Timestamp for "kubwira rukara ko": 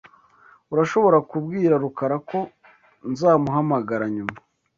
1.29-2.39